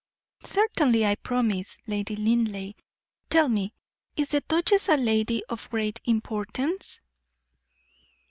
[0.43, 2.73] "Certainly, I promise, Lady Linleigh.
[3.29, 3.71] Tell me,
[4.15, 7.01] is the duchess a lady of great importance?"